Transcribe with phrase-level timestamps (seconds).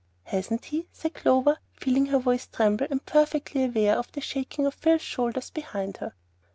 [0.23, 4.73] "Hasn't he?" said Clover, feeling her voice tremble, and perfectly aware of the shaking of
[4.73, 6.15] Phil's shoulders behind her.